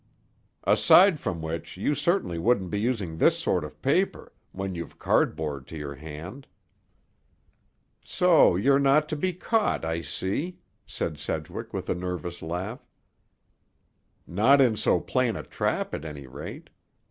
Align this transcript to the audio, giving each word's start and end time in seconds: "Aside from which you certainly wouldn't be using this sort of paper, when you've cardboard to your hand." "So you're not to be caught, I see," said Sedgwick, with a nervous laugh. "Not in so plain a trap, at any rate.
"Aside 0.63 1.19
from 1.19 1.43
which 1.43 1.77
you 1.77 1.93
certainly 1.93 2.39
wouldn't 2.39 2.71
be 2.71 2.79
using 2.81 3.15
this 3.17 3.37
sort 3.37 3.63
of 3.63 3.83
paper, 3.83 4.33
when 4.51 4.73
you've 4.73 4.97
cardboard 4.97 5.67
to 5.67 5.77
your 5.77 5.93
hand." 5.93 6.47
"So 8.03 8.55
you're 8.55 8.79
not 8.79 9.07
to 9.09 9.15
be 9.15 9.31
caught, 9.31 9.85
I 9.85 10.01
see," 10.01 10.57
said 10.87 11.19
Sedgwick, 11.19 11.71
with 11.71 11.87
a 11.87 11.93
nervous 11.93 12.41
laugh. 12.41 12.83
"Not 14.25 14.59
in 14.59 14.75
so 14.75 14.99
plain 14.99 15.35
a 15.35 15.43
trap, 15.43 15.93
at 15.93 16.03
any 16.03 16.25
rate. 16.25 16.71